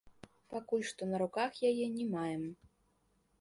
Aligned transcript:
Пакуль 0.53 0.85
што 0.91 1.07
на 1.09 1.19
руках 1.23 1.51
яе 1.69 1.85
не 1.99 2.09
маем. 2.15 2.43